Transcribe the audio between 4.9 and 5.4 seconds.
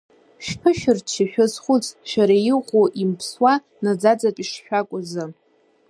азы.